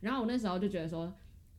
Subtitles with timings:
[0.00, 1.12] 然后我那时候就觉得说，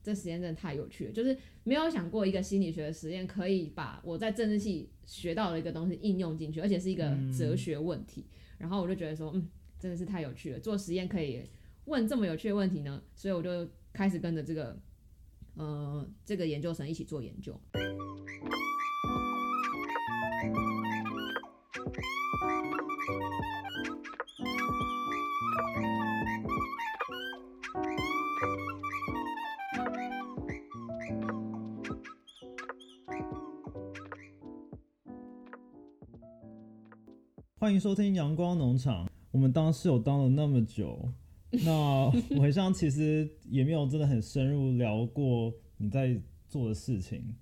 [0.04, 8.26] 这实验真的太有趣了，就是没有想过一个心理学的实验可以把我在政治系学到的一个东西应用进去，而且是一个哲学问题。
[8.58, 9.48] 然后我就觉得说，嗯，
[9.80, 11.42] 真的是太有趣了，做实验可以
[11.86, 14.80] 问这么有趣的问题呢，所以我就开始跟着这个，
[15.56, 17.60] 呃，这个研究生一起做研究。
[37.72, 39.10] 欢迎收听阳光农场。
[39.32, 41.10] 我们当室友当了那么久，
[41.64, 41.72] 那
[42.36, 47.34] 我好像其实也没有真的很深入聊过你在做的事情。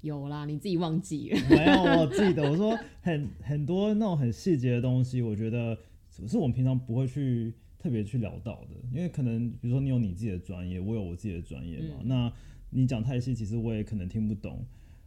[0.00, 1.38] 有啦，你自己忘记了？
[1.50, 2.50] 没有，我记得。
[2.50, 5.76] 我说很 很多那种很细节的东西，我觉得
[6.08, 11.96] 是我们平常不会去特别去聊到的，因为可能比如说你有你自己的专业，我有我自己的专业嘛。
[12.04, 12.32] 那
[12.70, 14.64] 你讲太细，其实我也可能听不懂。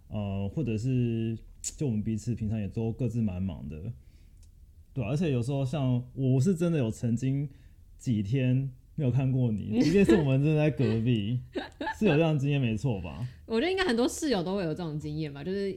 [0.09, 3.92] 呃，或者是就我们彼此平常也都各自蛮忙的。
[4.98, 7.48] 对，而且有时候像我是真的有曾经
[8.00, 11.40] 几天没有看过你， 即便是我们真的在隔壁，
[12.00, 13.23] 是有这样经验没错吧？
[13.45, 15.72] 我觉得应该很多室友都会有这种经验吧，就是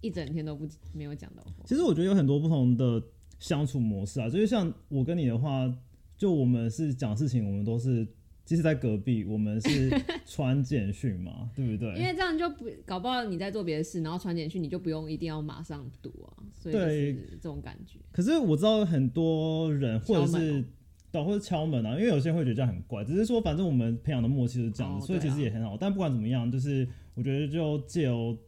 [0.00, 1.52] 一整天都不没有讲到话。
[1.66, 3.02] 其实我觉得有很多不同的
[3.38, 5.70] 相处模式啊，就是像我跟你的话，
[6.16, 8.08] 就我们是讲事情，我们都是。
[8.46, 9.90] 即使在隔壁，我们是
[10.24, 11.88] 传简讯嘛，对不对？
[11.98, 17.98] 因为这样就不搞不好你在做别的事，然后传简讯，你就不用一定要马上读啊，所以是这种感觉。
[18.12, 20.64] 可是我知道很多人或者是
[21.10, 25.76] 导或者敲门啊，因为有些人会觉得这样很怪，只是说反正我们培养的默契是这样子，所以其实也很好。
[25.76, 28.38] 但不管怎么样，就是我觉得就借由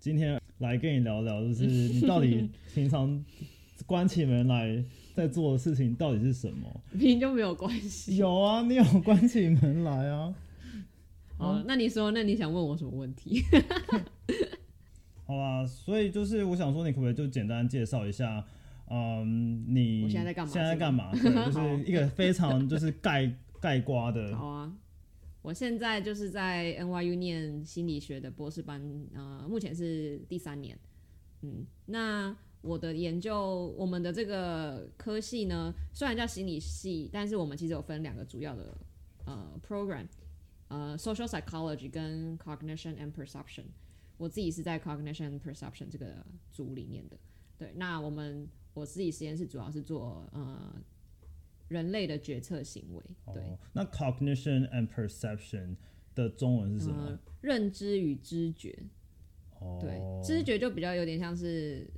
[0.00, 3.22] 今天来跟你聊聊，就是你到底平常
[3.84, 4.82] 关起门来。
[5.14, 6.68] 在做的事情到底是什么？
[6.92, 8.16] 明明就没有关系。
[8.16, 10.34] 有啊，你有关起门来啊。
[11.38, 13.42] 好，那你说，那你想问我什么问题？
[15.26, 18.44] 好吧，所以就是我想说，你可不可以就简单介绍一下，
[18.90, 20.52] 嗯，你现在在干嘛？
[20.52, 21.12] 现在在干嘛？
[21.14, 23.30] 就是一个非常就是盖
[23.60, 24.36] 盖瓜的。
[24.36, 24.72] 好啊，
[25.42, 28.80] 我现在就是在 NYU 念心理学的博士班，
[29.14, 30.78] 呃，目前是第三年。
[31.42, 32.36] 嗯，那。
[32.62, 38.78] 我的研究，我们的这个科系呢，虽然叫心理系，但是我们其实有分两个主要的
[39.24, 40.06] 呃 program，
[40.68, 43.64] 呃，social psychology 跟 cognition and perception。
[44.16, 47.18] 我自己是在 cognition and perception 这个组里面的。
[47.58, 50.80] 对，那我们我自己实验室主要是做呃
[51.66, 53.02] 人类的决策行为。
[53.34, 55.74] 对，那 cognition and perception
[56.14, 57.18] 的中文是什么？
[57.40, 58.78] 认知与知觉。
[59.58, 61.90] 哦，对，知觉就比较有点像是。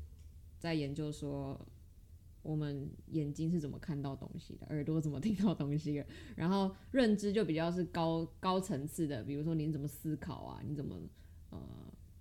[0.65, 1.61] 在研究说，
[2.41, 10.97] 我们眼睛是怎么看到东西的，耳朵怎么听到东西的，然后认知就比较是高高层次的，比如说你怎么思考啊，你怎么
[11.51, 11.61] 呃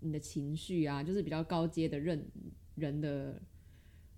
[0.01, 2.21] 你的情绪啊，就是比较高阶的认
[2.75, 3.41] 人的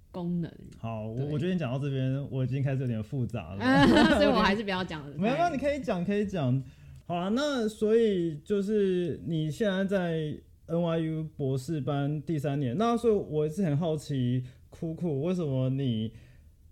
[0.10, 0.52] 功能。
[0.80, 3.88] 好，我我觉得你讲到这边，我已经开始有点复杂了，
[4.18, 5.16] 所以我还是不要讲了。
[5.20, 6.64] 没有，你可以讲，可以讲。
[7.06, 10.42] 好啊，那所以就是你现在在。
[10.68, 16.12] NYU 博士班第三年，那所以我是很好奇，酷酷为什么你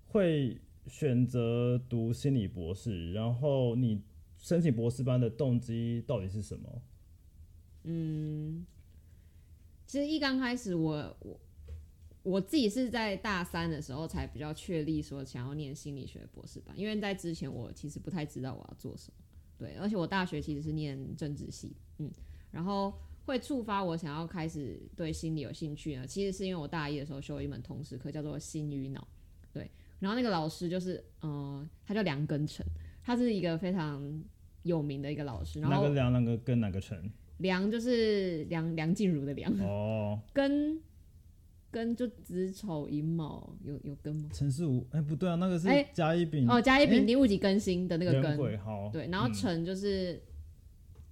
[0.07, 3.13] 会选择读心理博士？
[3.13, 4.01] 然后你
[4.37, 6.81] 申请博士班的动机到底是什么？
[7.83, 8.65] 嗯，
[9.85, 11.39] 其实一刚开始，我我
[12.23, 19.23] 我自己是在大三的时候才比较确立说想要念心理学博士班，因为在之前我其实不太知道我要做什么。
[19.55, 22.11] 对，而且我大学其实是念政治系，嗯，
[22.49, 22.91] 然后。
[23.25, 26.05] 会触发我想要开始对心理有兴趣呢？
[26.05, 29.07] 其实是因为我大一的时候修了一门通识课，叫做心与脑。
[29.53, 29.69] 对，
[29.99, 32.65] 然后那个老师就是，嗯，他叫梁根成，
[33.01, 34.21] 他是一个非常
[34.63, 35.59] 有名的一个老师。
[35.59, 36.11] 哪个梁？
[36.11, 36.59] 那个根？
[36.59, 36.97] 哪个成？
[37.37, 39.53] 梁就是梁梁静茹的梁。
[39.61, 40.19] 哦。
[40.33, 40.81] 根
[41.71, 44.29] 根就子丑寅卯，有有根吗？
[44.33, 44.85] 陈世武？
[44.91, 46.49] 哎，不对啊，那个是甲乙丙。
[46.49, 48.57] 哦，甲乙丙丁戊己庚辛的那个根。
[48.59, 48.89] 好。
[48.91, 50.21] 对，然后辰就是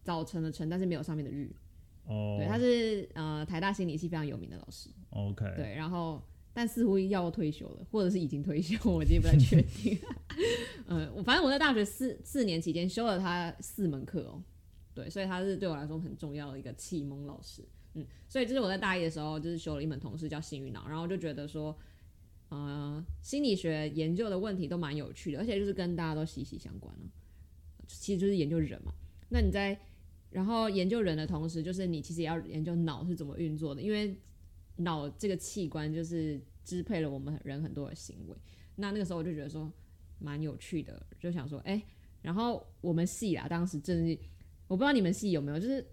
[0.03, 1.49] 早晨的晨，但是没有上面的日。
[2.11, 4.89] 哦，对，他是呃台大心理系非常有名的老师。
[5.11, 6.21] OK，对，然后
[6.53, 9.97] 但似乎要退休了，或者是已经退休，我今天不太确定。
[10.87, 14.43] 嗯， 我反正我在大学四四年期间修了他四门课哦，
[14.93, 17.63] 对，所以他是对我来说很重要的一个启蒙老师。
[17.93, 21.77] 嗯，所以就是我在大一的时候就是修了一门同事叫幸运脑，然后就觉得说，
[22.49, 27.01] 呃，心理学研究的问题都蛮有趣的，而且就是跟大家都息息相关了。
[27.87, 28.93] 其实就是研究人嘛，
[29.29, 29.79] 那你在。
[30.31, 34.17] 然后研究人的同时，就是你其实也要研究脑是怎么运作的，因为
[34.77, 38.35] 脑这个器官就是支配了我们人很多的行为。
[38.77, 39.71] 那那个时候我就觉得说
[40.17, 41.83] 蛮有趣的，就想说，哎，
[42.21, 44.17] 然后我们系啊，当时真是
[44.67, 45.85] 我不知道你们系有没有，就是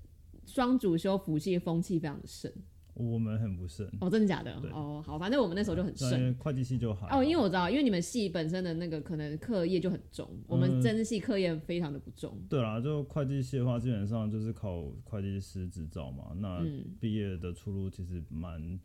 [0.46, 2.50] 双主修辅系风气非常的盛。
[2.99, 4.53] 我们很不慎，哦，真的假的？
[4.73, 6.23] 哦，好，反正我们那时候就很因盛。
[6.23, 12.37] 为会计系就好哦，因为我知道，因为你们系本身的那个可能课业就很重，我们嗯政治系课业非常的不重。
[12.49, 16.33] 对啦，就会计系的话，基本上就是考会计师执照嘛。
[16.37, 18.79] 那嗯，毕业的出路其实蛮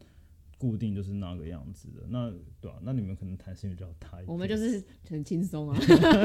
[0.58, 2.04] 固定，就是那个样子的。
[2.08, 2.32] 那
[2.62, 4.28] 对啊，那你们可能弹性比较大一点。
[4.28, 5.80] 我们就是很轻松啊。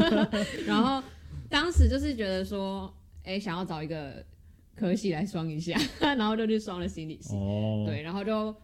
[0.66, 1.02] 然后
[1.48, 2.92] 当时就是觉得说，
[3.24, 4.24] 哎、想要找一个
[4.78, 7.34] 科系来双一下， 然后就去双了心理系。
[7.34, 8.54] 哦，对，然后就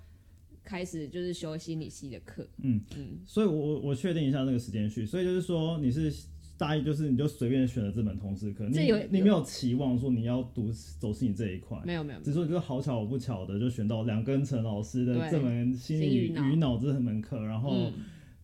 [0.62, 2.46] 开始就是修心理系的课。
[2.62, 6.12] 嗯嗯，所以我我我确定一下那个时间序，所以就是说你是
[6.56, 8.78] 大一，就是你就随便选了这门通识课，你
[9.10, 10.70] 你没有期望说你要读
[11.00, 11.76] 走心理这一块。
[11.84, 17.92] 没有没有，只是说就是好巧不巧的就选到两根陈老师的对这门心理与脑这门课，然后嗯，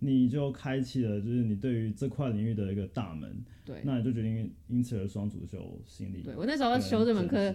[0.00, 3.80] 你就开启了就是你对于这块领域的一个大门，对。
[3.84, 6.22] 那你就决定因此而双主修心理。
[6.22, 7.54] 对我那时候修这门课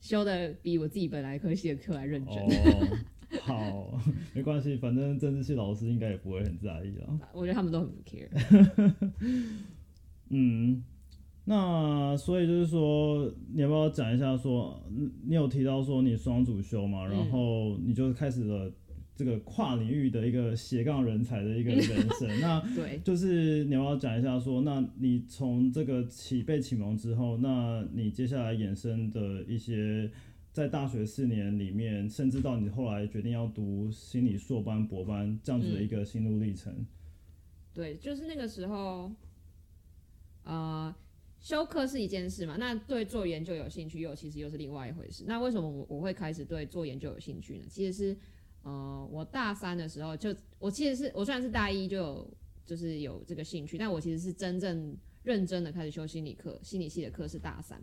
[0.00, 2.98] 修的比我自己本来科系的课还认真，哦，
[3.40, 4.00] 好，
[4.34, 7.20] 没关系，反正政治系老师应该也不会很在意啊。
[7.32, 8.28] 我觉得他们都很不 care。
[10.28, 10.82] 嗯，
[11.44, 18.72] 那所以就是说，你要不要讲一下说，嗯你有提到说你双主修嘛，然后你就开始了
[19.14, 21.82] 这个跨领域的一个斜杠人才的一个人
[22.18, 22.28] 生。
[22.40, 30.10] 那对，就是你要讲一下说，那你从这个启被启蒙之后，那你接下来衍生的一些。
[30.52, 36.84] 在大学四年里面，甚至到你后来决定要读心理硕班、博班这样子的一个心路历程，
[37.72, 39.10] 对，就是那个时候，
[40.44, 40.94] 呃，
[41.40, 45.24] 修课是一件事嘛，那对做研究有兴趣又其实又是另外一回事。
[45.26, 47.64] 那为什么我我会开始对做研究有兴趣呢？
[47.70, 48.16] 其实是，
[48.62, 57.80] 呃，我大三的时候就，我其实是我虽然是大一就有就是有这个兴趣，但我其实是真正认真的开始修心理课，心理系的课是大三。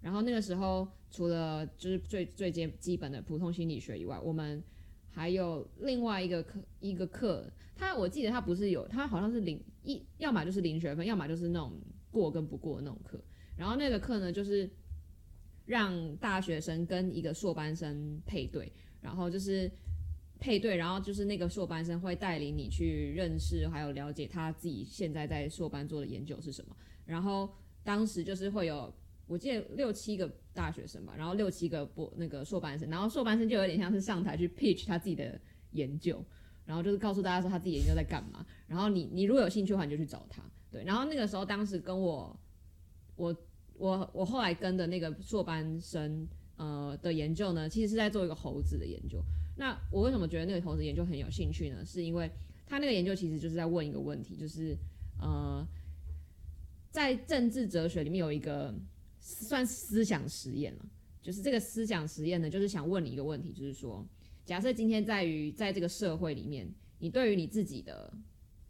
[0.00, 4.62] 然后那个时候，除了就是最最基基本的普通心理学以外，我们
[5.10, 11.72] 还有另外一个课一个课，它我记得它不是有，它好像是零一，要么就是零学分，要么就是那种
[12.10, 13.20] 过跟不过的那种课。
[13.56, 14.70] 然后那个课呢，就是
[15.64, 19.68] 让大学生跟一个硕班生配对，然后就是
[20.38, 26.76] 配对，然后就是那个硕班生会带领你去认识，还有了解他自己现在在硕班做的研究是什么。
[27.04, 27.48] 然后
[27.82, 28.92] 当时就是会有。
[29.28, 35.36] 我记得六七个大学生吧，然后六七个博那个硕班生，然后硕班生就有点像是上台去 pitch 他自己的
[35.72, 36.24] 研究，
[36.64, 38.46] 然后就是告诉大家说他自己研究在干嘛。
[38.68, 40.40] 然后你你如果有兴趣的话，你就去找他。
[40.70, 42.38] 对，然后那个时候当时跟我
[43.16, 43.36] 我
[43.74, 46.24] 我我后来跟的那个硕班生
[46.56, 49.20] 呃的研究呢，其实是在做一个猴子的研究。
[49.56, 51.84] 那我为什么觉得那个投资研究很有兴趣呢？
[51.84, 52.30] 是因为
[52.66, 54.76] 他那个研究其实就是在问一个问题，就是
[55.20, 55.66] 呃
[56.90, 58.74] 在政治哲学里面有一个。
[59.28, 60.86] 算思想实验了，
[61.20, 64.06] 就是这个思想实验呢，就是想问你一个问题，就是说，
[64.44, 68.16] 假设今天在于在这个社会里面，你对于你自己的，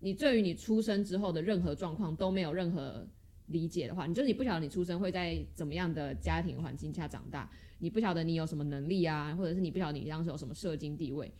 [0.01, 3.07] 你对于你出生之后的任何状况都没有任何
[3.49, 11.33] 理解的话，你就是你不晓得你出生会在怎么样的家庭环境下长大，你不晓得你有什么能力啊，或者是你不晓得你当时有什么社经地位，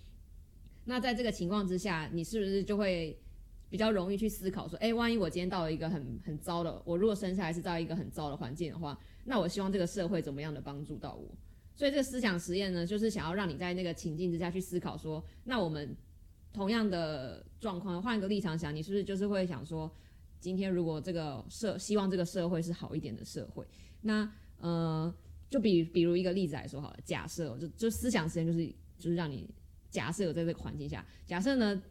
[0.85, 3.19] 那在这个情况之下，你是不是就会？
[3.69, 11.29] 比较容易去思考说，哎、万一我今天到了一个很很糟的，我如果生下来是在一个很糟的环境的话，那我希望这个社会怎么样的帮助到我？
[11.75, 15.97] 所以这个思想实验呢，就是想要让你在那个情境之下去思考说，那我们
[16.53, 19.91] 同样的状况，换一个立场想，你是不是就是会想说，
[20.39, 23.67] 今天如果这个社希望这个社会是好一点的社会，
[24.03, 25.13] 那呃，
[25.49, 28.67] 就比比如一个例子来说好了，假设就就思想实验就是
[28.99, 29.49] 就是让你
[29.91, 31.83] 假设有在这个环境下，假设呢。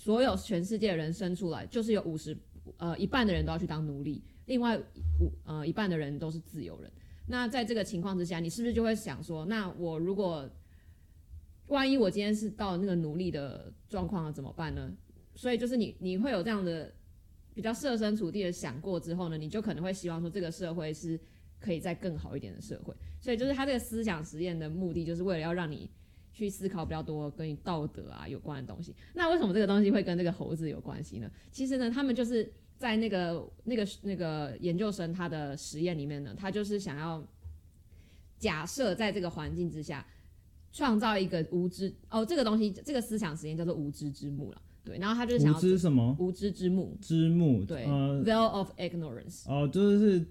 [0.00, 2.34] 所有全世界的人生出来，就是有五十
[2.76, 6.88] 呃一半的人都要去当奴隶，另外五呃一半的人都是自由人。
[7.26, 10.48] 那在这个情况之下，你是不是就会想说，那我如果
[11.66, 14.88] 万一我今天是到那个奴隶的状况了怎么办呢？
[15.34, 16.94] 所以就是你你会有这样的
[17.52, 21.18] 比较设身处地的想过之后呢，你就可能会希望说这个社会是
[21.60, 22.94] 可以在更好一点的社会。
[23.20, 25.90] 所以就是他这个思想实验的目的，就是为了要让你。
[26.30, 28.94] 去思考比较多跟你道德啊有关的东西。
[29.12, 31.28] 那为什么这个东西会跟这个猴子有关系呢？
[31.50, 37.26] 其实呢，他们就是在那个那个那个研究生他的实验里面呢，他就是想要
[38.38, 40.06] 假设在这个环境之下，
[40.70, 44.62] 创造一个无知哦，这个东西这个思想实验叫做无知之幕了。
[44.84, 46.16] 对，然后他就是想要无要知什么？
[46.20, 49.50] 无知之幕，之幕对、呃 v e i l of ignorance。
[49.50, 50.24] 哦，就是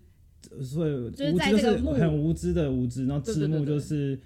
[0.62, 4.20] 所以就是无知就是在这个幕很无知的无知，然后对对知幕就是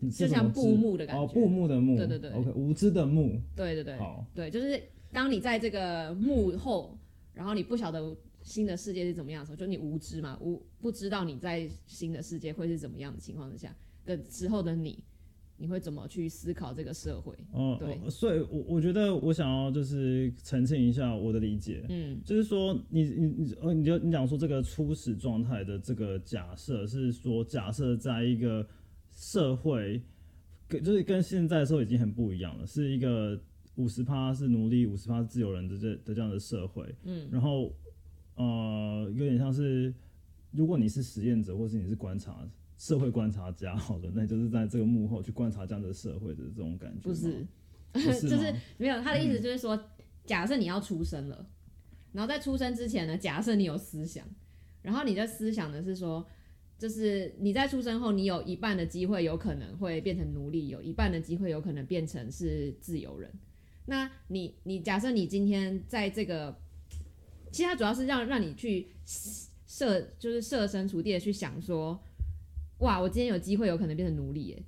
[0.00, 4.80] 嗯就像布幕的感觉哦，布幕的幕，对对对，OK，无知的幕，对对对，好，对，就是
[5.12, 6.98] 当你在这个幕后，
[7.32, 15.02] 然后你不晓得新的世界是怎么样的时候，就你无知嘛，无不知道你在新的世界会是怎么样的情况之下的时候的你，
[15.58, 17.34] 你会怎么去思考这个社会？
[17.52, 17.98] 哦，对。
[18.04, 22.20] 哦所以我我觉得我想要就是澄清一下我的理解，嗯。
[22.24, 28.66] 就是说你你你呃你就你讲说这个初始状态的这个假设是说假设在一个
[29.12, 30.02] 社会
[30.68, 33.40] 跟就是跟现在的时候已经很不一样了，是一个
[33.76, 37.28] 五十趴是奴隶，五十趴是自由人的这的这样的社会，嗯。
[37.30, 37.74] 然后
[38.34, 39.94] 呃有点像是
[40.50, 42.46] 如果你是实验者或是你是观察
[42.78, 47.46] 社会观察家，好的，那就是在这个幕后去观察这样的社会的这种感觉，不是，
[47.92, 49.78] 不是就是没有他的意思就是说，
[50.24, 51.48] 假设你要出生了，
[52.12, 54.26] 然后在出生之前呢，假设你有思想，
[54.82, 56.26] 然后你的思想呢是说，
[56.78, 63.32] 就是你在出生后，你有一半的机会有可能会变成奴隶，有一半的机会有可能变成是自由人。
[63.86, 66.60] 那你你假设你今天在这个，
[67.50, 68.88] 其实它主要是让让你去
[69.66, 71.98] 设，就是设身处地的去想说，
[72.78, 74.62] 哇，我今天有机会有可能变成奴隶耶。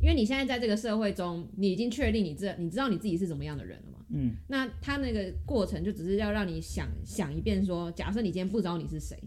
[0.00, 4.04] 因为你现在在这个社会中，你已经确定你这你知道你自己是怎么样的人了嘛？
[4.10, 9.18] 嗯，那他那个过程就只是要让你想想一遍说假设你今天不知道你是谁，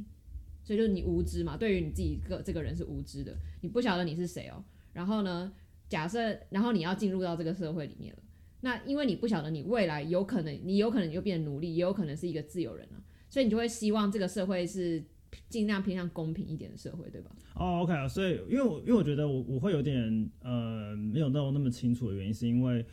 [0.64, 4.64] 所以就是你无知嘛，对于你自己个这个人是无知的，你不晓得你是谁哦。
[4.94, 5.52] 然后呢，
[5.90, 8.20] 假设然后你要进入到这个社会里面了，
[8.62, 15.04] 那因为你不晓得你未来有可能你有可能就变成奴隶，也有可能是一个自由人啊，所以你就会希望这个社会是
[15.50, 17.32] 尽量偏向公平一点的社会，对吧？
[17.56, 22.86] 哦，OK 啊，所以因为我因为我觉得我我会有点呃没有到那么清楚的原因，是因为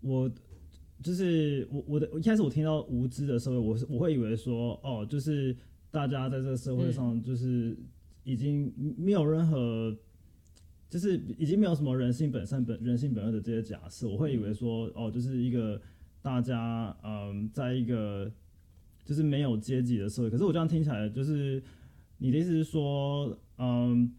[0.00, 0.30] 我
[1.02, 5.56] 就是我我的一开始我听到无知的社会，我是我会以为说哦，就是
[5.90, 7.76] 大家在这个社会上就是
[8.24, 9.96] 已经没有任何。
[10.88, 15.78] 就是已经没有什么人性本善本人性本恶的这些假设，我会以为说哦，就是一个
[16.22, 18.30] 大家嗯，在一个
[19.06, 20.28] 就是没有阶级的社会。
[20.28, 21.62] 可是我这样听起来，就是
[22.18, 24.12] 你的意思是说，嗯，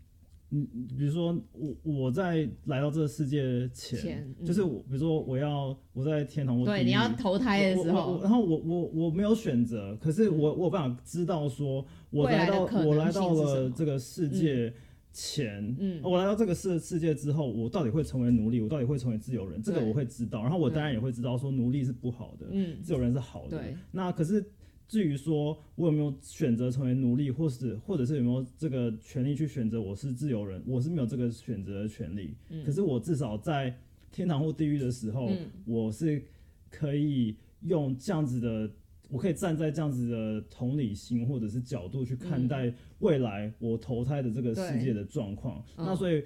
[0.50, 0.66] 你
[0.98, 14.74] 比如说我我在来到这个世界前，前嗯就是我比如说我要我在天堂我对，你要投胎的时候，然后我我我没有选择，可是我我有办法知道说，我来到我来到了这个世界
[15.12, 20.44] 前，嗯我来到这个世世界之后，我到底会成为奴隶，我到底会成为自由人，这个我会知道。
[20.44, 23.58] 然后我当然也会知道说，奴隶是不好的，嗯，自由人是好的。
[23.58, 24.46] 对，那可是
[24.88, 32.36] 至于说我有没有选择成为奴隶，或是或者是有没有这个权利去选择我是自由人，我是没有这个选择的权利。
[32.50, 33.78] 嗯可是我至少在
[34.12, 36.24] 天堂或地狱的时候，嗯我是
[36.70, 38.72] 可以用这样子的，
[39.10, 45.64] 我可以站在这样子的同理心或者是角度去看待未来我投胎的这个世界的状况。
[45.76, 46.24] 嗯那所以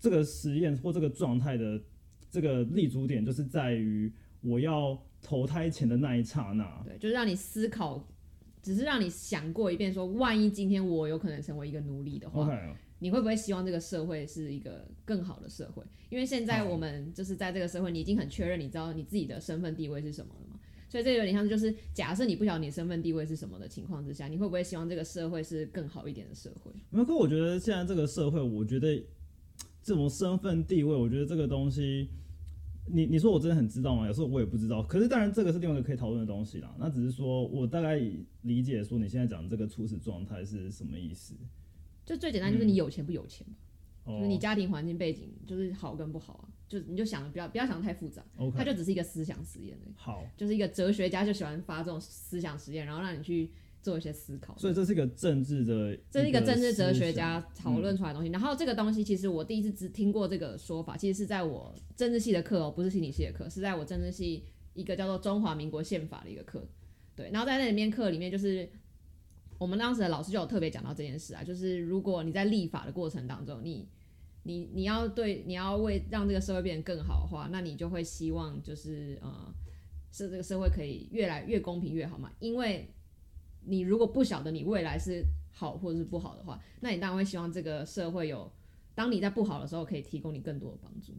[0.00, 1.80] 这个实验或这个状态的
[2.28, 6.82] 这个立足点，就是在于我要投胎前的那一刹那。
[6.84, 8.06] 对，就是让你思考，
[8.62, 12.50] 只是让你想过一遍说万一今天我有可能成为一个奴隶的话
[12.98, 15.82] 你会不会希望这个社会是一个更好的社会？
[16.08, 20.60] 因为现在我们就是在这个社会，你已经很确认，你知道你自己的身份地位是什么了嘛？
[20.88, 26.70] 所以这有点像是就是假设你不晓得你身份地位是什么的情况之下，你会不会希望这个社会是更好一点的社会？
[26.90, 29.02] 没有，可我觉得现在这个社会，我觉得
[29.82, 32.08] 这种身份地位，我觉得这个东西，
[32.86, 34.06] 你你说我真的很知道吗？
[34.06, 34.82] 有时候我也不知道。
[34.82, 36.74] 可是当然，这个是另外一个可以讨论的东西啦。
[36.78, 38.00] 那只是说我大概
[38.42, 41.34] 理解说你现在讲这个初始状态是什么意思。
[42.04, 43.54] 就最简单就是你有钱不有钱嘛，
[44.04, 49.78] 哦就是你家庭环境背景就是好跟不好啊，就你就想不要不要想得太复杂，它 OK，就只是一个思想实验。
[49.94, 54.56] 好，就是一个哲学家就喜欢发这种思想实验，然后让你去做一些思考。
[54.56, 58.30] 所以这是一个政治的，这是一个政治哲学家讨论出来的东西。
[58.30, 66.66] 然后这个东西其实我第一次只听过这个说法，其实是在我政治系的课哦，不是心理系的课，是在我政治系一个叫做《中华民国宪法》的一个课。
[67.14, 68.66] 对，然后在那里面课里面，就是
[69.58, 73.86] 我们当时的老师就有特别讲到这件事啊，就是如果你在立法的过程当中，你
[74.44, 79.54] 你你要对你要为让这个社会变得更好的话，那你就会希望就是呃，
[80.10, 82.88] 是这个社会可以越来越公平越好嘛，因为
[83.64, 88.50] 你如果不晓得你未来是好或者是不好的话，那你当然会希望这个社会有，
[88.94, 91.12] 当你在不好的时候可以提供你更多的帮助。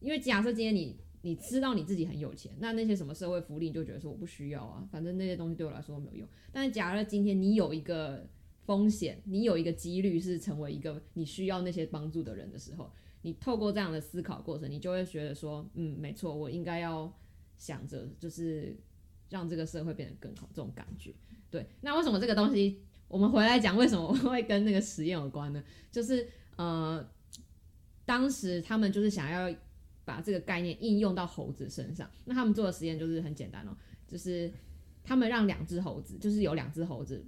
[0.00, 6.28] 因为假设今天你你知道你自己很有钱，那那些什么社会福利你就觉得说我不需要啊，反正那些东西对我来说没有用。
[6.52, 8.24] 但是假如今天你有一个
[8.64, 12.90] 风险，你有一个几率是成为一个你需要那些帮助的人的时候，
[13.22, 17.12] 你透过这样的思考过程，你就会觉得说，嗯，没错，我应该要
[17.56, 18.76] 想着就是
[19.28, 21.12] 让这个社会变得更好这种感觉。
[21.50, 25.62] 对，那为什么这个东西我们回来讲，为什么会跟那个实验有关呢？
[25.90, 27.08] 就是呃，
[28.04, 29.54] 当时他们就是想要
[30.04, 33.76] 把这个概念应用到猴子身上，那他们做的实验就是很简单哦，
[34.06, 34.52] 就是
[35.02, 37.24] 他们让两只猴子，就是有两只猴子，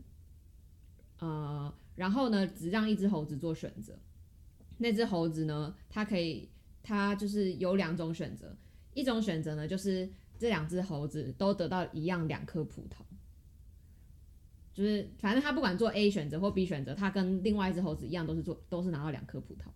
[1.19, 3.99] 呃，然后呢，只让一只猴子做选择。
[4.79, 6.49] 那只猴子呢，它可以，
[6.83, 8.57] 它就是有两种选择，
[8.95, 10.09] 一种选择呢，就是
[10.39, 13.03] 这两只猴子都得到一样两颗葡萄，
[14.73, 19.69] 就是反正他不管做 A 选择或 B 选择，他跟另外一只猴子一样，都是做都是拿到两颗葡萄。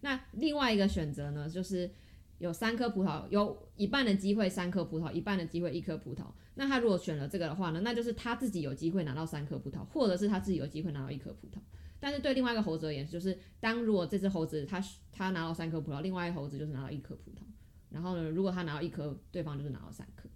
[0.00, 1.90] 那另外一个选择呢，就是
[2.38, 6.24] 有三颗葡萄，有一半的机会三颗葡萄，一半的机会一颗葡萄。
[6.54, 11.58] 那他如果选了这个的话呢，那就是他自己有机会拿到三颗葡萄，或者是他自己有机会拿到一颗葡萄。
[11.98, 17.42] 但是对另外一个猴子而言，就是当如果这只猴子他他拿到三颗葡萄，另外一个猴子就是拿到一颗葡萄。
[17.90, 20.28] 然后呢，如果他拿到一颗，对方就是拿到三颗。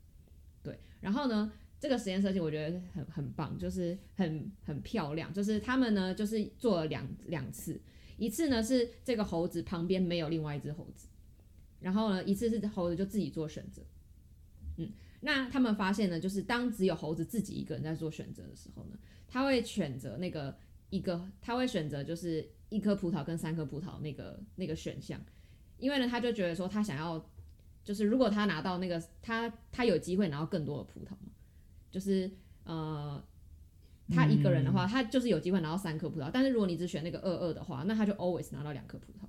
[0.63, 1.51] 对，然后呢，
[1.85, 5.31] 这个实验设计我觉得很很棒，就是很很漂亮。
[5.35, 7.79] 就是他们呢，就是做了两两次，
[8.17, 11.09] 一次呢是这个猴子旁边没有另外一只猴子，
[11.81, 13.83] 然后呢一次是猴子就自己做选择。
[14.79, 18.99] 嗯，那他们发现呢，就是当只有猴子自己一个人在做选择的时候呢，
[19.29, 20.57] 他会选择那个。
[20.91, 25.21] 一个他会选择就是一颗葡萄跟三颗葡萄那个那个选项，
[25.77, 27.29] 因为呢他就觉得说他想要
[27.83, 31.09] 就是如果他拿到那个他他有机会拿到更多的葡萄，
[31.95, 32.29] 就是
[32.65, 33.25] 呃
[34.11, 39.29] 他一个人的话他就是有机会拿到三颗葡萄，但是如果你只选那个二二的话，那他就 always 拿到两颗葡萄。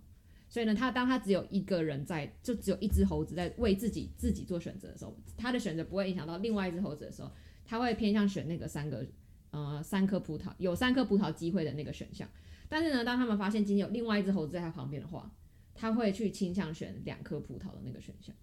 [0.49, 7.31] 所以呢他当他只有一个人在就只有一只猴子在为自己自己做选择的时候，他的选择不会影响到另外一只猴子的时候，
[7.63, 9.05] 他会偏向选那个三个。
[9.51, 12.27] 呃，三颗葡萄有三颗葡萄机会的那个选项，
[12.67, 15.31] 但是呢，当他们发现今天有另外一只猴子在他旁边的话，
[15.73, 18.35] 他会去倾向选两颗葡萄的那个选项。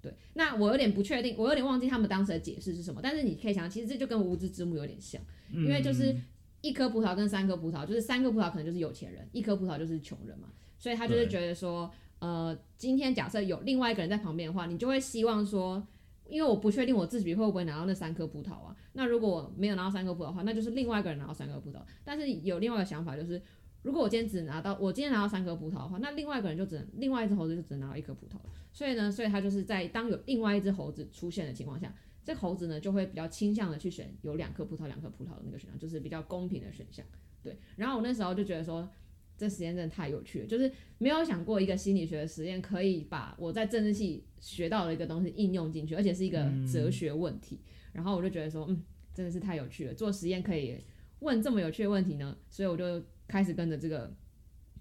[0.00, 3.00] 对，那我有点不确定，我有点忘记他们当时的解释是什么。
[3.02, 5.20] 但是你可以想，其实这就跟无知之幕有点像，
[5.52, 6.16] 因为就是
[6.60, 10.48] 一颗葡萄跟三颗葡萄，就是三颗葡萄可能就是有钱人，一颗葡萄就是穷人嘛。
[10.78, 15.86] 所以他就是觉得说，呃，今天假设有另外一个人在旁边的话，你就会希望说。
[16.30, 18.76] 因为我不确定我自己会不会拿到那三颗葡萄啊。
[18.92, 21.78] 那如果我没有拿到三颗葡萄的话，那就是另外一个人拿到三颗葡萄。
[22.04, 23.40] 但是有另外一个想法，就是
[23.82, 28.50] 如果我今天只拿到我今天拿到三颗葡萄的话，那另外一个人就只能另外一只猴子就只能拿到一颗葡萄了。
[28.72, 37.04] 所以呢，所以他就是在当有另外一只猴子出现的情况下，这猴子呢就会比较倾向的去选有两颗葡萄两颗葡萄的那个选项，就是比较公平的选项。
[37.42, 37.56] 对。
[37.76, 38.88] 然后我那时候就觉得说。
[39.38, 47.60] 这实验真的太有趣了，就是没有想过一个心理学的实验可以把我在政治系学到的一个东西应用进去，而且是一个哲学问题。
[47.92, 48.82] 然后我就觉得说，嗯，
[49.14, 50.80] 真的是太有趣了，做实验可以
[51.20, 52.36] 问这么有趣的问题呢。
[52.50, 54.12] 所以我就开始跟着这个，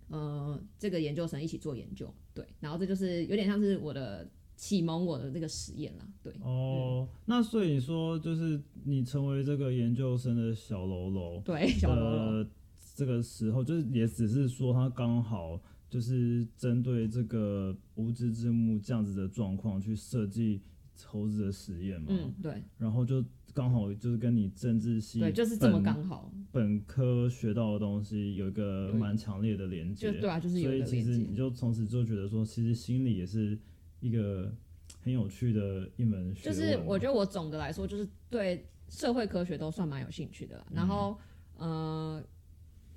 [0.08, 2.12] 呃，这个研究生一起做研究。
[2.34, 6.08] 对，然后这就是有点像是我的启蒙我的这个实验啦。
[6.24, 12.48] 对，哦，那所以说就是你成为这个研究生的小喽啰， 对，小喽啰。
[12.96, 20.60] 这个时候就是也只是说他刚好就是针对这个无知之幕这样子的状况去设计
[21.06, 23.24] 猴子的实验嘛，嗯，对，然后就
[23.58, 26.32] 刚好就是跟你政治系对就是这么刚好。
[26.52, 33.58] 本科学到的东西有一个蛮强烈的连接，对啊，就是有所以其实你就从此就觉得说，其实心理也是
[34.00, 34.54] 一个
[35.02, 41.18] 很有趣的一门学就是我觉得我总的来说就是对社会科学都算蛮有兴趣的，然后
[41.58, 42.24] 呃。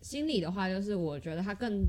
[0.02, 1.84] 心理的话，就是我觉得它更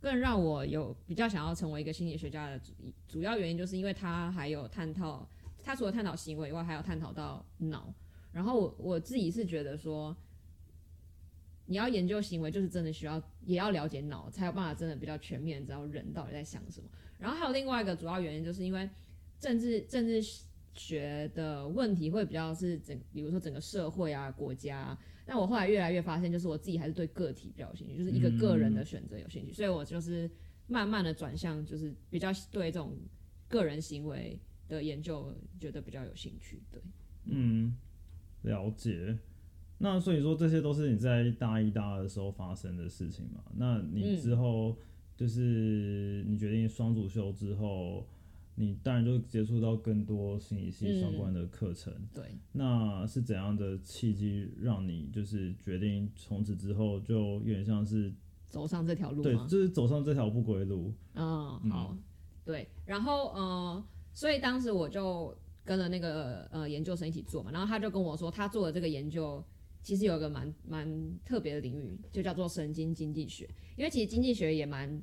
[0.00, 2.72] 更让我有比较想要成为一个心理学家的主
[3.06, 5.28] 主要原因，就是因为它还有探讨，
[5.64, 7.92] 它除了探讨行为以外，还有探讨到脑。
[8.30, 10.14] 然后我我自己是觉得说，
[11.66, 16.88] 你要研究行为，就是真的需要也要了解脑，才有办法真的比较全面知道人到底在想什么。
[17.18, 18.88] 然后还有另外一个主要原因，就是因为
[19.40, 20.20] 政治政治
[20.74, 24.96] 学的问题会比较是整，比如说整个社会啊，国家。
[25.24, 30.30] 但我后来越来越发现，就是我自己还是对个体比较有兴趣，就是一个个人的选择有兴趣，所以我就是
[30.66, 32.94] 慢慢的转向，就是比较对这种
[33.48, 36.62] 个人行为的研究觉得比较有兴趣。
[36.70, 36.80] 对，
[37.24, 37.76] 嗯，
[38.42, 39.18] 了解。
[39.78, 43.42] 那所以说这些都是你在大一、大二的时候发生的事情嘛？
[43.56, 44.76] 那你之后
[45.16, 48.06] 就是你决定双主修之后。
[48.56, 52.22] 你当然就接触到更多心理系相关的课程，对。
[52.52, 58.14] 那是怎样的契机让你就是决定从此之后就有点像是
[58.46, 59.24] 走上这条路？
[59.24, 60.94] 对，就是走上这条不归路。
[61.14, 61.96] 嗯，好，
[62.44, 62.68] 对。
[62.86, 69.44] 然后，呃，所以当时我就跟了那个呃研究生一起做嘛，然后他就跟我说，他做的这个研究
[69.82, 73.46] 其实有一个蛮蛮特别的领域，就叫做神经经济学，
[73.76, 75.02] 因为其实经济学也蛮。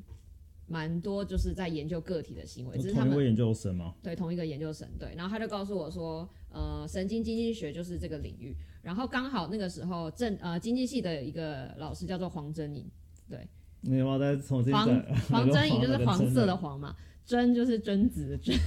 [0.67, 3.93] 蛮多就是在研究个体的行为，是同一个研究生吗？
[4.01, 4.87] 对，同一个研究生。
[4.97, 8.55] 对，然后他就告诉我说，呃，神经经济学就是这个领域。
[8.81, 12.89] 然后刚好那个时候政呃经济系的一个老师叫做黄真颖，
[13.29, 13.45] 对，
[13.81, 15.13] 你要不要再重新黄再？
[15.29, 16.55] 黄 真颖就是黄色的的。
[16.55, 16.95] 黄嘛，
[17.27, 18.57] 榛就是榛子的榛，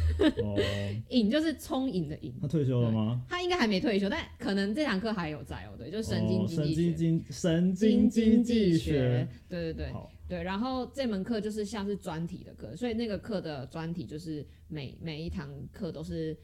[0.43, 0.59] 哦，
[1.11, 2.33] 饮就是聪颖的颖。
[2.41, 3.21] 他退休了吗？
[3.29, 5.75] 他应该还没退休，但可能这堂课还有在哦。
[5.77, 6.95] 对，就是神经哦神经济学。
[6.95, 9.93] 经经神经经济学。，对对对，
[10.29, 10.43] 对。
[10.43, 16.37] 然后这门课就是像是专题的课，所以那个课的专题就是每每一堂课都是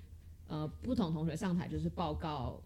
[0.47, 2.63] 呃不同同学上台就是报告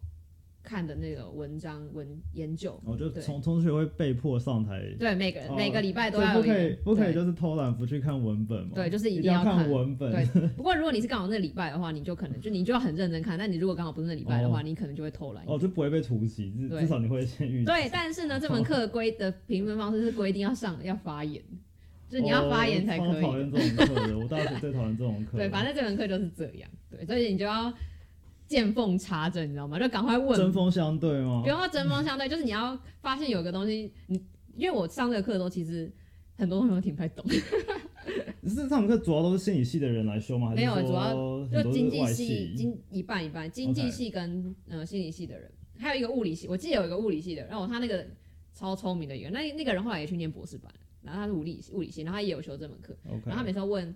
[0.64, 2.80] 看的那个文章文研究。
[2.84, 8.70] 我就从同同学会被迫上台，对，每个、哦每个礼拜都要不可以不可以就是偷懒不去看文本嘛？
[8.74, 10.10] 对就是一定要看文本。
[10.10, 10.24] 对，
[10.56, 13.38] 不过如果你是刚好那礼拜的话，你就可能就你就要很认真看。
[13.38, 15.44] 但你如果刚好不是那礼拜的话，哦你可能就会偷懒。
[15.46, 17.64] 哦，就不会被突袭，至至少你会先预习。
[17.66, 21.42] 对，但是呢，这门课规的评分方式是规定要上要发言，
[22.08, 23.36] 就是你要发言才可以讨。
[23.38, 25.36] 厌这种课的，我大学最讨厌这种课。
[25.38, 26.70] 对，反正这门课就是这样。
[26.90, 27.72] 对，所以你就要
[28.54, 29.80] 见缝插针，你知道吗？
[29.80, 31.48] 就赶快问，针锋相对吗不？
[31.48, 34.24] 用说针锋相对，就是你要发现有个东西，你
[34.56, 35.92] 因为我上这个课的时候，其实
[36.36, 37.26] 很多东西都听不太懂，
[38.46, 40.52] 是这堂课主要都是心理系的人来修吗？
[40.54, 41.12] 没有主要
[41.48, 48.06] 就经济系经一半一半，经济系跟呃心理系的人，还有一个物理系，我记得有一个物理系的，然后他那个
[48.54, 53.92] 超聪明的一个，那那个人后来也去念博士班，然后他是物理物理系，然后他也有修这门课然后他每次都问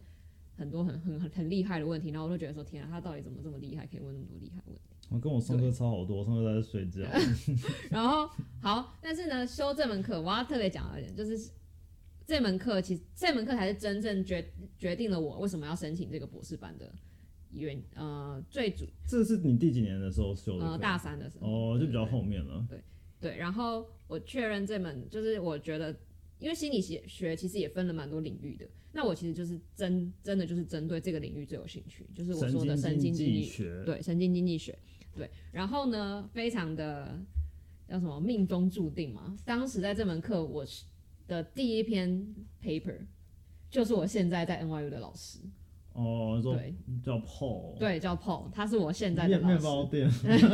[0.59, 4.83] 很多很很很很厉害的问题，然后我就觉得说天啊，他到底怎么这么厉害，可以问那么多厉害的问题？
[5.09, 7.01] 我跟我上课差好多，我上课都在睡觉。
[7.91, 8.29] 然后
[8.61, 11.51] 好，但是呢，修这门课我要特别讲一点就是。
[12.31, 16.93] 这门课其实这门课才是真正决决定了我为什么要申请这个博士班的
[17.53, 20.67] 原呃最主这是你第几年的时候修的？
[20.67, 22.63] 呃大三的时候哦，就比较后面了。
[22.69, 22.83] 对
[23.19, 25.97] 对，然后我确认这门就是我觉得，
[26.39, 33.83] 因为心理学学其实也分了蛮多领域的，那我其实就是真真的就是针对这个领域最有兴趣，就是我说的神经经济济学。
[33.85, 34.79] 对神经经济学，
[35.17, 37.19] 对，然后呢，非常的
[37.89, 40.85] 叫什么命中注定嘛，当时在这门课我是
[41.27, 42.99] 的第一篇 paper
[43.71, 45.41] 就是我现在在 NYU 的老师，
[45.93, 47.77] 哦，你说对叫 Paul。
[47.79, 49.47] 对，叫 Paul，他是我现在的面。
[49.49, 50.49] 面包店， 为什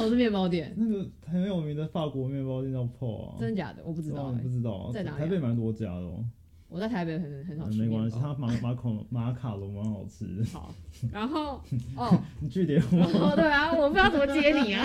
[0.00, 0.72] 么是面包店？
[0.76, 3.36] 那个很有名的法国面包店叫 Paul 啊。
[3.38, 3.82] 真的假的？
[3.84, 4.32] 我不知道。
[4.32, 4.90] 不知道啊？
[4.92, 6.24] 在哪里啊台北蛮多家的哦。
[6.68, 10.44] 我在台北很很少吃嗯没关系，面包它马马孔马卡龙蛮好吃的。
[10.46, 10.74] 好，
[11.12, 11.60] 然后
[11.94, 13.02] 哦， 你据点我。
[13.02, 14.82] 哦对啊，我不知道怎么接你啊。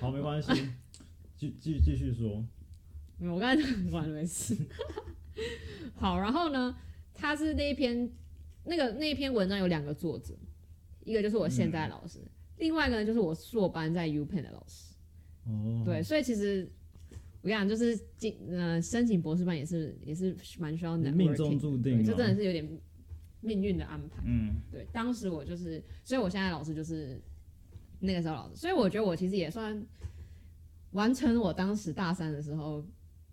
[0.00, 0.50] 好，没关系，
[1.36, 2.44] 继继继续说。
[3.20, 4.56] 我刚才讲完了没事。
[5.94, 6.74] 好，然后呢，
[7.22, 8.10] 他是那一篇
[8.64, 10.34] 那个那一篇文章有两个作者，
[11.04, 12.18] 一个就是我现在的老师，
[12.58, 14.96] 另外一个呢就是我硕班在 U Penn 的老师。
[15.46, 16.68] 哦，对，所以其实
[17.40, 22.02] 我跟你讲，就是进呃申请博士班也是也是蛮需要你 networking 命中注定对，嘛。
[22.04, 22.68] 这真的是有点
[23.40, 24.20] 命运的安排。
[24.26, 27.22] 嗯，对，当时我就是，所以我现在老师就是
[28.00, 29.80] 那个时候老师，所以我觉得我其实也算
[30.90, 32.84] 完成我当时大三的时候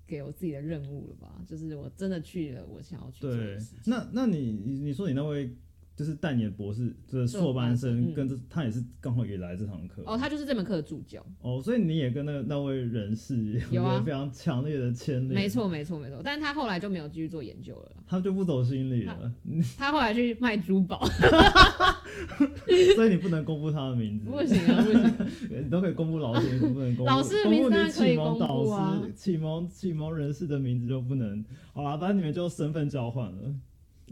[0.10, 3.76] 给我自己的任务了吧，就是我真的去了我想要去做对的事。。
[3.86, 5.56] 那那你你你说你那位
[6.00, 8.14] 就是带你的博士的硕班生，嗯。
[8.14, 10.02] 跟这他也是刚好也来这堂课。
[10.06, 14.02] 哦，他就是这门课的助教，哦，所以你也跟那个那位人士有啊。
[14.06, 15.34] 非常强烈的牵连。
[15.34, 19.30] 没，错没错没错，但是他后来就没有继续做研究了，他就不走心理了，
[19.78, 21.06] 他后来去卖珠宝，
[22.96, 24.30] 所以你不能公布他的名字。
[24.30, 25.28] 不行啊不行，
[25.66, 27.12] 你都可以公布老师，你不能公布。
[27.12, 31.44] 老师的名字公布你当然可以启蒙导公布啊师、启蒙启蒙人士的名字就不能。
[31.74, 33.54] 好啦，反正你们就身份交换了。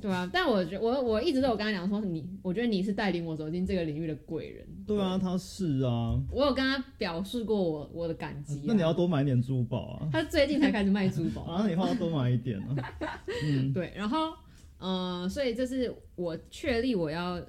[0.01, 4.67] 对啊，但我觉我我一直都有跟他讲说你，我觉得你是带领我走进这个领域的贵人。
[4.85, 8.63] 对啊，他是啊，我有跟他表示过我我的感激、啊。
[8.65, 10.09] 那你要多买点珠宝啊。
[10.11, 11.41] 他最近才开始卖珠宝。
[11.49, 12.75] 啊，那你以后要多买一点啊。
[13.43, 14.31] 嗯，对，然后
[14.79, 17.41] 嗯、呃所以这是我确立我要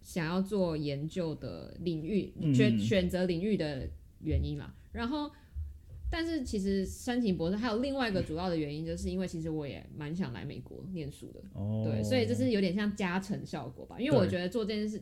[0.00, 3.88] 想要做研究的领域，嗯选选择领域的
[4.20, 4.72] 原因嘛。
[4.92, 5.30] 然后，
[6.10, 11.40] 但是其实申请博士还有另外一个主要的原因，就是因为其实我也蛮想来美国念书的。
[11.54, 13.96] 哦，对，所以这是有点像加成效果吧。
[14.00, 15.00] 因为我觉得做这件事，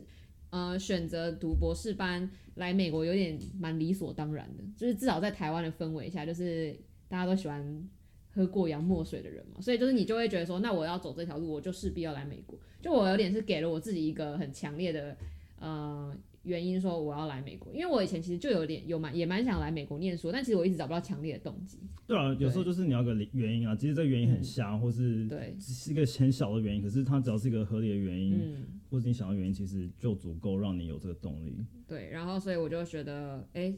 [0.51, 6.75] 呃，选择读博士班来美国有点蛮理所当然的，就是至少在台湾的氛围下，就是
[7.07, 7.89] 大家都喜欢
[8.31, 12.57] 喝过洋墨水的人嘛，所以就是你就会觉得说，那我要走这条路，我就势必要来美国。
[12.81, 15.17] 就我有点是给了我自己一个很强烈的
[15.59, 16.15] 呃
[16.49, 21.79] 原因，说我要来美国，因为我以前其实就有点有蛮也蛮想来美国念书，但其实我一直找不到强烈的动机。
[22.07, 28.65] 对啊，有时候就是你要个原因啊，其实这个原因很瞎，或是对，只是一个很小的原因，可是它只要是一个合理的原因，嗯。
[28.89, 31.63] 或是你想要原因，其实就足够让你有这个动力。
[31.87, 33.71] 对，然后所以我就觉得，哎，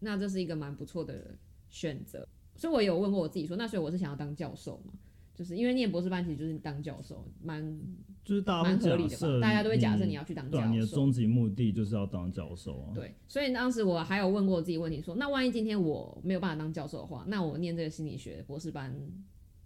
[0.00, 1.36] 那这是一个蛮不错的
[1.68, 2.26] 选择。
[2.56, 4.92] 所以我有问过我自己说，那所以我是想要当教授嘛？
[5.38, 7.80] 就是因为念博士班其实就是当教授，蛮
[8.24, 9.40] 就是大家蛮合理的吧？
[9.40, 10.86] 大家都会假设嗯你要去当对啊，你的。
[10.88, 12.90] 终极目的就是要当教授啊。
[12.92, 18.92] 对，所以当时我还有问过自己问题说，那万一今天我没有办法当教授的话，那我念这个心理学博士班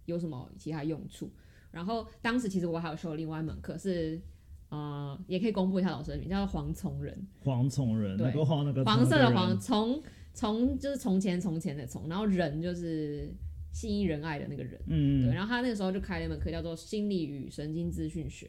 [0.04, 1.30] 有什么其他用处？
[1.70, 4.20] 然后当时其实我还有修另外一门课是，
[4.68, 10.02] 呃，也可以公布一下老师的名，叫做黄从人，黄从人，黄那个黄色的黄，从
[10.34, 13.34] 从就是从前从前的从，然后人就是
[13.72, 14.80] 信义仁爱的那个人。
[14.86, 18.48] 嗯，对，然后他那个时候就开了一门课叫做心理与神经资讯学，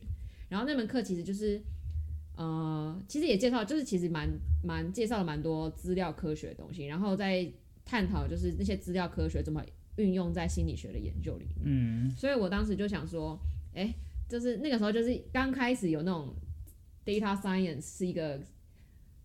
[0.49, 1.61] 然后那门课其实就是，
[2.35, 4.29] 呃，其实也介绍，就是其实蛮
[4.63, 7.49] 蛮介绍了蛮多资料科学的东西，然后在
[7.85, 9.63] 探讨就是那些资料科学怎么
[9.95, 11.55] 运用在心理学的研究里面。
[11.63, 13.39] 嗯，所以我当时就想说，
[13.73, 13.93] 哎、
[14.27, 16.33] 就是那个时候就是刚开始有那种
[17.05, 18.39] data science 是一个，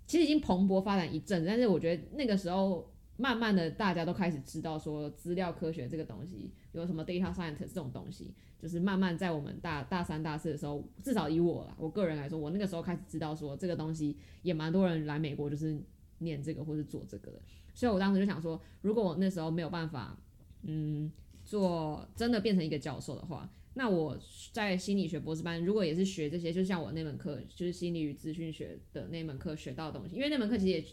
[0.07, 15.79] 其实已经蓬勃发展一阵子，但是我觉得那个时候慢慢的大家都开始知道说资料科学这个东西有什么 data science 这种东西，就是慢慢在我们大大三大四的时候，至少以我啦，我个人来说，我那个时候开始知道说这个东西也蛮多人来美国就是
[16.21, 17.43] 念这个或是做这个的，
[17.75, 20.19] 所以我当时就想说，如果我那时候没有办法，
[20.63, 21.13] 嗯。
[21.45, 24.15] 做真的变成一个教授的话，那我
[24.53, 30.85] 在心理学博士班如果也是学这些，就像我那门课就是心理与资讯学的那门课学到的东西，因为那门课其实也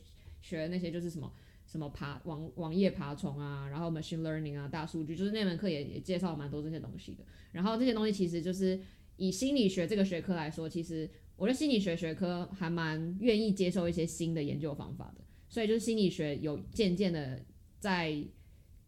[0.42, 1.30] 学了那些就是什么
[1.76, 7.26] 什么爬网网页爬虫啊，然后 machine learning 啊，大数据，就是那门课也也介绍蛮多这些东西的。
[7.52, 8.80] 然后这些东西其实就是
[9.18, 17.44] 以心理学这个学科来说，其实我觉得心理学学科还蛮愿意接受一些新的研究方法的，所以就是心理学有渐渐的
[17.80, 18.26] 在。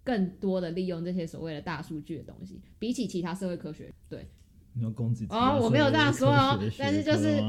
[0.03, 4.25] 更多的利用这些所谓的大数据的东西，比起其他社会科学，对，
[4.73, 7.43] 你要攻击哦我没有这样说哦但是就是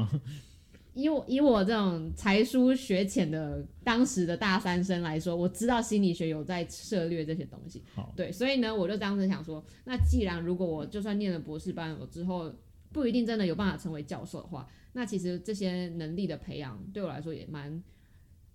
[0.99, 7.83] 以我以我这种才疏学浅的当时的大三生来说，我知道心理学有在涉略这些东西，
[8.15, 12.53] 对，所以呢，我就当时想说，那既然如果我就算念了博士班，我之后
[12.91, 17.81] 不一定真的有办法成为教授的话，那其实这些能力的培养对我来说也蛮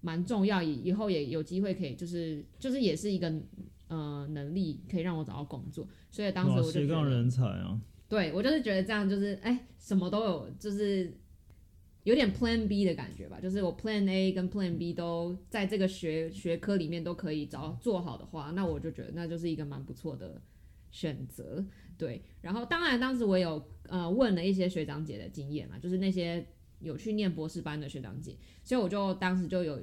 [0.01, 3.33] 蛮重要，以以后也有机会可以就是就是也是一个
[3.89, 11.17] 呃能力可以让我找到工作，所以当时我就觉得，斜杠人才啊，对我就是觉得这样就是哎什么都有，就是
[12.05, 20.41] 有点 Plan B 的感觉吧，就是我 Plan A 跟 Plan B 都在这个学学科里面都可以找做好的话，那我就觉得那就是一个蛮不错的
[20.91, 21.65] 选择。
[21.97, 26.47] 对，然后当然当时我有呃问了一些学长姐的经验嘛，就是那些
[26.81, 29.81] 有去念博士班的学长姐，所以我就当时就有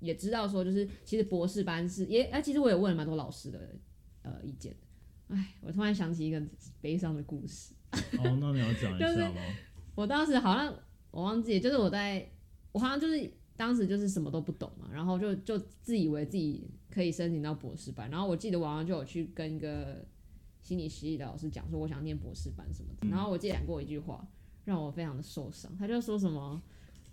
[0.00, 3.74] 也知道说，就是其实博士班是也哎、其实我也问了蛮多老师的
[4.22, 4.76] 呃意见。
[5.28, 6.42] 哎，我突然想起一个
[6.80, 7.72] 悲伤的故事。
[8.18, 9.40] 哦，那你要讲一就是下吗？
[9.94, 10.76] 我当时好像
[11.16, 12.28] 我忘记，就是我在
[12.72, 20.04] 我好像就是当时就是什么都不懂嘛，然后就就自以为自己可以申请到博士班，然后我记得我好像就有去跟一个
[20.60, 24.28] 心理系的老师讲说我想念博士班什么的，然后我记得讲过一句话
[24.66, 26.60] 让我非常的受伤，他就说什么，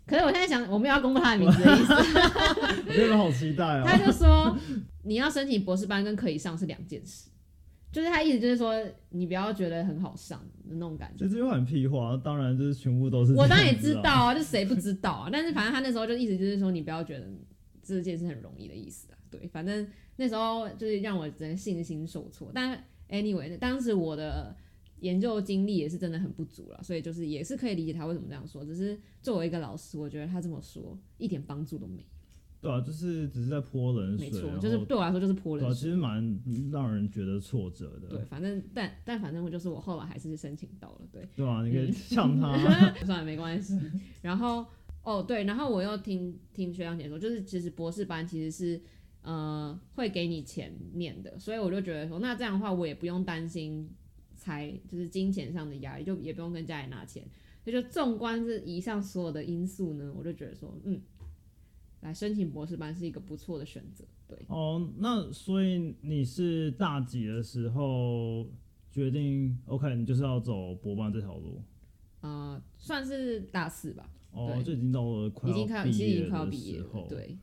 [0.06, 1.94] 可是我现在想我没有要公布他的名字的意思，
[2.86, 4.06] 我真的好期待他哦。
[4.06, 4.58] 就说
[5.04, 7.30] 你要申请博士班跟可以上是两件事。
[7.94, 8.74] 就是他意思就是说，
[9.10, 11.36] 你不要觉得很好上的那种感觉这。
[11.36, 13.34] 句话很屁话，当然就是全部都是。
[13.34, 15.30] 我当然也知道，啊，就谁不知道啊？
[15.32, 17.28] 但是反正他那时候就意思就是说，你不要觉得
[17.84, 19.18] 这件事很容易的意思啊。
[19.30, 22.52] 对，反正那时候就是让我整个信心受挫。
[22.52, 24.56] 但 anyway，当时我的
[25.02, 28.66] 研究经历也是真的很不足了，所以就是也是可以理解他为什么这样说。
[28.66, 32.08] 只是作为一个老师，我觉得他这么说一点帮助都没有。
[32.64, 35.84] 对啊，就是只是在泼冷水，就是对我来说就是泼对啊，冷水。
[35.84, 38.08] 其实蛮让人觉得挫折的。
[38.08, 41.28] 对，反正但但反正我就是我后来还是申请到了，对。
[41.36, 41.62] 对啊？
[41.66, 42.58] 你可以呛他。
[43.06, 43.78] 算了，没关系。
[44.22, 44.66] 然后
[45.04, 48.82] 哦，对，然后我又听听学长姐说，就是其实博士班其实是
[49.22, 53.90] 呃会给你钱念的，所以我就觉得说，那这样的话我也不用担心
[54.38, 57.22] 财就是金钱上的压力，就也不用跟家里拿钱。
[57.64, 61.02] 所以就纵观这以上所有的因素呢，我就觉得说，嗯，
[62.04, 64.06] 来申请博士班是一个不错的选择。
[64.28, 68.46] 对，哦，那所以你是大几的时候
[68.92, 71.62] 决定，OK，你就是要走博班这条路？
[72.22, 77.38] 呃，算是大四吧，哦，对就已经到了快已经快毕其实已经业的快要毕业对。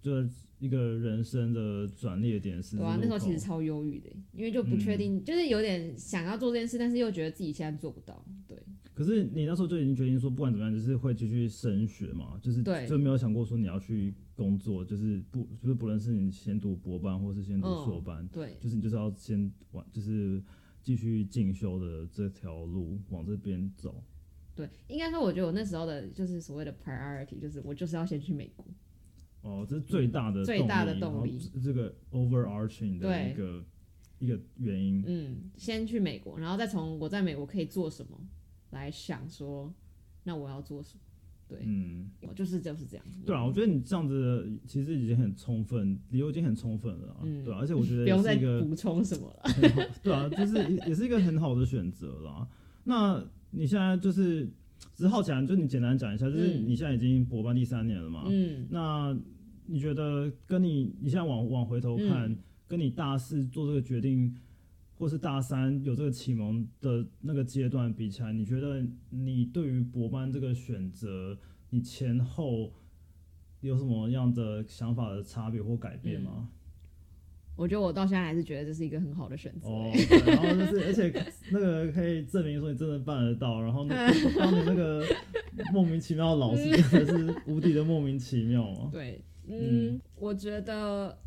[0.00, 0.28] 就是
[0.64, 2.78] 一个人生的转捩点是。
[2.78, 8.24] 对啊，那时候其实超忧郁的，因为就不确定，就是有点想要做这件事，但是又觉得自己现在做不到。
[8.48, 8.56] 对，
[8.94, 20.42] 可是你那时候就已经决定说，不管怎么样，就是会继续升学嘛，就是对就没有想过说你要去工作，就是不就是不论是你先读博班或是先读嗯硕班，对，就是你就是要先往就是
[20.82, 24.02] 继续进修的这条路往这边走。
[24.54, 28.64] 对，应该说，我觉得我那时候的就是所谓的 priority，就是我就是要先去美国。
[29.44, 33.64] 哦，这是最大的最大的动动力这这个 overarching 的一个
[34.18, 35.04] 一个原因。
[35.06, 38.18] 嗯，先去美国，然后再从我在美国可以做什么
[38.70, 39.72] 来想说，
[40.24, 41.00] 那我要做什么？
[41.46, 43.04] 对，嗯，我就是就是这样。
[43.26, 49.90] 对啊，我觉得你这样子其实已经很充分，理由已经很充分了啊，嗯对啊，而且我觉得 不用再补充什么了。
[50.02, 52.48] 对啊，就是也也是一个很好的选择啦。
[52.84, 54.46] 那你现在就是
[54.94, 58.24] 只是好奇啊，就你简单讲一下，就是嗯你现在已经博班第三年了嘛？
[58.28, 59.14] 嗯，那
[59.66, 64.34] 你觉得跟你你现在往往回头看，嗯跟你大四做这个决定，
[64.96, 71.38] 或是大三有这个启蒙的那个阶段比起来，你觉得你对于博班这个选择，
[71.70, 72.72] 你前后
[73.60, 76.48] 有什么样的想法的差别或改变吗？
[77.56, 79.92] 我觉得我到现在还是觉得这是一个很好的选择、哦
[80.26, 83.94] 然后就是，而且那个可以证明说你真的办得到，然后那
[84.36, 85.04] 当你那个
[85.72, 88.88] 莫名其妙的老师真的是无敌的莫名其妙啊！
[88.92, 91.18] 对，嗯，我觉得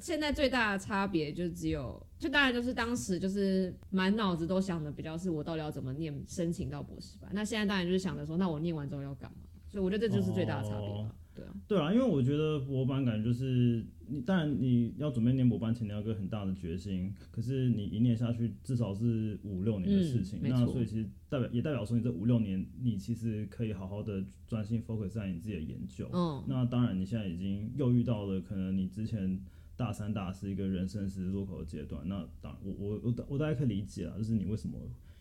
[0.00, 7.30] 现在最大的差别就只有，就当然就是当时就是满脑子都想的比较是我到底要怎么念申请到博士班。
[7.32, 9.38] 那现在当然就是想着说，那我念完之后要干嘛？
[9.68, 11.14] 所以我觉得这就是最大的差别吧。
[11.34, 17.12] 对啊，对啊，因为我觉得博班感觉就是你，当然你要准备念博班前，你要有一个很大的决心。
[17.30, 20.38] 可是你一念下去，至少是五六年的事情。
[20.42, 26.08] 嗯那所以其实代表也代表说，你这五六年，你其实可以好好的专心 focus 在你自己的研究。
[26.12, 29.40] 嗯，那当然，你现在已经又遇到了可能你之前
[29.76, 32.02] 大三、大四一个人生十字路口的阶段。
[32.06, 34.78] 那当然，我我我我大概可以理解啊，就是你为什么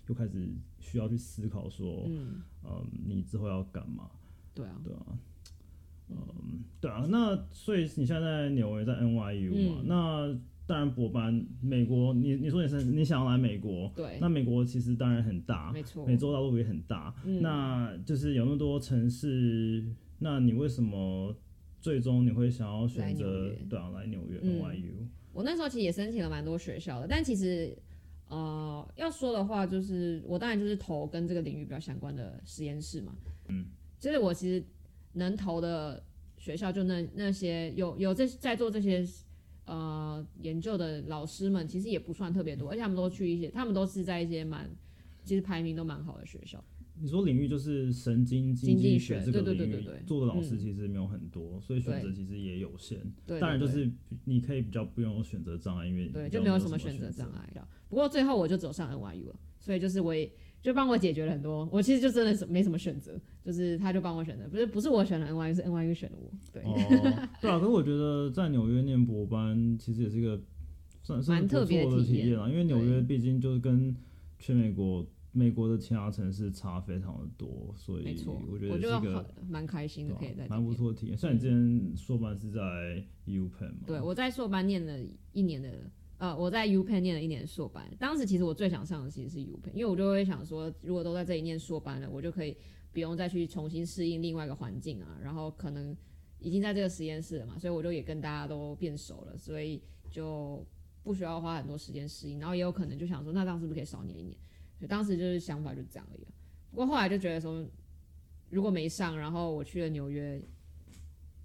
[0.08, 0.48] 又开始
[0.80, 4.12] 需要去思考说，嗯，嗯，你之后要干嘛？
[4.54, 5.18] 对啊，对啊，
[6.10, 7.06] 嗯，对啊。
[7.10, 9.82] 那所以你现在在纽约，在 NYU 嘛？
[9.82, 19.84] 嗯那当然博班，美国，你你说你是你想要来美国，对，那美国其实当然很大，没错，美洲大陆也很大，嗯那就是有那么多城市，
[20.20, 21.36] 那你为什么
[21.82, 24.92] 最终你会想要选择对啊来纽约嗯 NYU？
[25.34, 27.78] 我那时候其实也申请了蛮多学校的，但其实
[28.30, 33.14] 呃要说的话，就是我当然就是投跟这个领域比较相关的实验室嘛。
[33.50, 33.66] 嗯，
[34.00, 34.64] 就是我其实
[35.14, 36.04] 能投的
[36.38, 39.06] 学校，就那那些有有在在做这些
[39.66, 44.70] 呃研究的老师们，其实也不算特别多，而且他们都去一些，他们都是在一些蛮
[45.24, 46.64] 其实排名都蛮好的学校。
[47.02, 53.00] 你说领域就是神经经济济学这个对领域做的老师嗯其实没有很多，所以选择其实也有限。
[53.26, 53.92] 对，当然就是
[54.26, 57.68] 你可以比较不用有选择障碍，因为对，就没有什么选择择障碍的。
[57.90, 61.68] 不过最后我就走上 NYU 了，所以就是我也就帮我解决了很多。
[61.72, 66.32] 我其实就真的是没什么选择，就是他就帮我选择，不是不是我选了 NYU，是 NYU 选的我。
[66.54, 66.76] 对，哦，
[67.42, 70.40] 对啊，可是我觉得在纽约念博班其实也是一个
[71.02, 73.96] 算算是不蛮特别的体验体验啊，因为纽约毕竟就是跟
[74.40, 80.74] 全美国美国的其他城市差非常的多，所以我觉得得是一个蛮开心的，可以蛮不。
[80.74, 81.18] 错的体验。
[81.18, 83.80] 像你之前硕班是在 U Penn 嘛？
[83.88, 85.00] 对，我在硕班念了
[85.32, 85.72] 一年的，
[86.20, 87.84] 呃，我在 U Penn 念了一年的硕班。
[88.00, 92.56] 当时其实我最想上的其实是 U Penn，因为我就会想说，如果都在这里念硕班了，我就可以
[92.92, 95.98] 不用再去重新适应另外一个环境啊，然后可能
[96.40, 100.64] 已经在这个实验室了嘛，所以我就也跟大家都变熟了，所以就
[101.04, 104.38] 不需要花很多时间适应，然后也有可能就想说，那这样是不是可以少念一年？
[104.88, 106.32] 当时就是想法就这样而已、啊。
[106.72, 107.64] 不过后来就觉得说，
[108.50, 110.42] 如果没上，然后我去了纽约，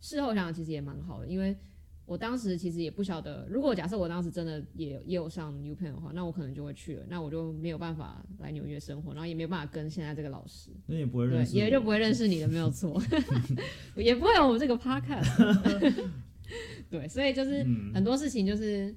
[0.01, 1.57] 事后想想其实也蛮好的，因为
[2.07, 12.98] 我当时其实也不晓得，如果假设我当时真的也也有上 U Penn 的话，那我可能就会去了，那我就没有办法来纽约生活，然后也没有办法跟现在这个老师，那也不会认，识我，也就不会认识你的，没有错，
[13.96, 16.09] 也不会有我们这个 podcast，
[16.88, 18.94] 对，所以就是嗯很多事情就是。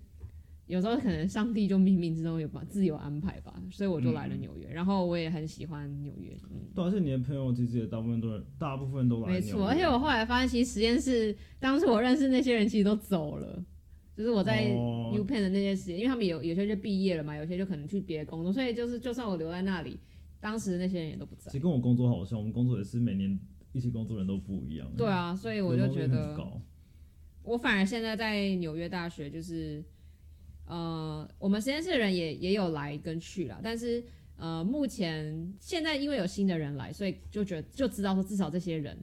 [0.72, 13.62] 有时候可能上帝就冥冥之中有把自有安排吧，所以我就来了纽约，然后我也很喜欢纽约，嗯，对啊，而且你的朋友其实也大部分都大部分都来没错，而且我后来发现，其实实验室当时我认识那些人其实都走了，
[14.16, 20.00] 就是我在哦 U Penn 的那些实验，因为他们有有些就毕业了嘛，有些就可能去别的工作，所以就是就算我留在那里，
[20.40, 21.60] 当时那些人也都不在其实。
[21.60, 23.38] 跟我工作好像，我们工作也是每年
[23.74, 24.90] 一起工作人都不一样。
[24.96, 26.40] 对啊，所以我就觉得，
[27.44, 29.84] 我反而现在在纽约大学，就是
[30.65, 34.04] 呃，我们实验室的人也也有来跟去啦，但是
[34.38, 38.97] 呃，目前现在因为有新的人来，所以就觉得就知道说至少这些人，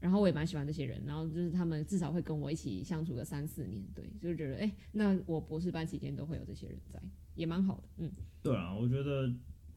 [0.00, 7.00] 然后我也蛮喜欢这些人，然后就是他们至少会跟我一起相处个三四年，对，就是觉得哎、那我博士班期间都会有这些人在，
[7.34, 8.10] 也蛮好的，嗯，
[8.42, 9.32] 对啊，我觉得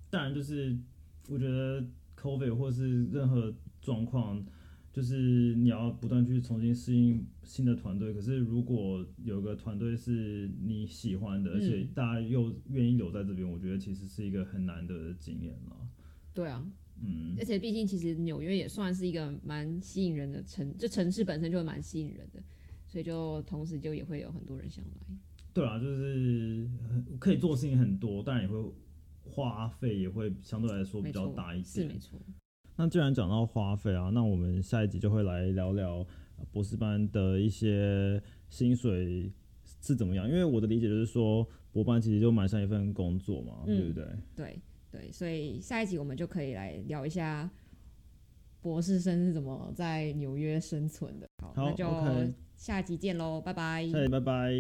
[0.09, 0.75] 当然就是
[1.27, 1.85] 我觉得
[2.19, 4.43] COVID 或是任何状况，
[4.93, 8.13] 就是你要不断去重新适应新的团队。
[8.13, 15.75] 可是如果有个团队是你喜欢的，而且嗯大家又愿意留在这边，我觉得其实是一个很难得的经验了。
[16.31, 16.63] 对啊，
[17.01, 22.41] 嗯，而且毕竟其实纽约也算是一个蛮吸引人的城，就城市本身就会蛮吸引人的，
[22.87, 25.17] 所以就同时就也会有很多人想来。
[25.53, 26.69] 对啊，就是
[27.19, 28.63] 可以做的事情很多，当然也会
[29.23, 31.97] 花费也会相对来说比较大一些是没。
[31.97, 32.19] 错。
[32.75, 36.05] 那既然讲到花费啊，那我们下一集就会来聊聊
[36.37, 39.31] 呃博士班的一些薪水
[39.81, 40.27] 是怎么样。
[40.27, 44.05] 因为我的理解就是说，博班其实就蛮像一份工作嘛，嗯对不对？
[44.35, 44.59] 对
[44.91, 47.49] 对，所以下一集我们就可以来聊一下
[48.61, 51.27] 博士生是怎么在纽约生存的。
[51.43, 53.87] 好，好那就下集见喽，拜拜。
[53.87, 54.51] 下集拜拜。